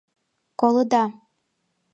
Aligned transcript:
Колыда!.. 0.59 1.03